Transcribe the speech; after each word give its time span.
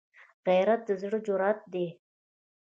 غیرت 0.47 0.81
د 0.87 0.89
زړه 1.01 1.19
جرأت 1.25 1.59
دی 1.73 1.87